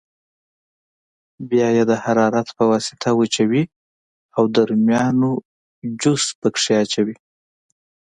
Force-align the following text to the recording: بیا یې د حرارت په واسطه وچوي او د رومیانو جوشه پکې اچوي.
بیا 1.49 1.67
یې 1.75 1.83
د 1.91 1.93
حرارت 2.03 2.47
په 2.57 2.63
واسطه 2.71 3.09
وچوي 3.19 3.63
او 4.37 4.43
د 4.53 4.57
رومیانو 4.69 5.31
جوشه 6.01 6.31
پکې 6.41 6.73
اچوي. 6.83 7.15